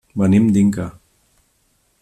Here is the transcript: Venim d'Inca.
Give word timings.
Venim 0.21 0.47
d'Inca. 0.55 0.87